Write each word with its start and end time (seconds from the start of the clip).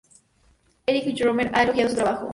Éric 0.87 1.23
Rohmer 1.23 1.51
ha 1.53 1.61
elogiado 1.61 1.89
su 1.91 1.95
trabajo. 1.97 2.29